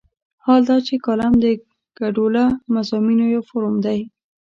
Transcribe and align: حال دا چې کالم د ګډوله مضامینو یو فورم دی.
حال 0.45 0.61
دا 0.69 0.77
چې 0.87 0.95
کالم 1.05 1.33
د 1.43 1.45
ګډوله 1.99 2.45
مضامینو 2.75 3.25
یو 3.33 3.41
فورم 3.49 3.75
دی. 3.85 3.99